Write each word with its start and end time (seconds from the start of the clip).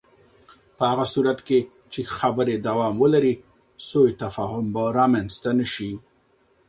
په 0.77 0.83
هغه 0.91 1.05
صورت 1.13 1.39
کې 1.47 1.59
چې 1.91 1.99
خبرې 2.17 2.55
دوام 2.67 2.93
ولري، 3.03 3.35
سوء 3.89 4.09
تفاهم 4.23 4.65
به 4.73 4.83
رامنځته 4.99 5.49
نه 5.59 5.65
شي. 5.73 5.91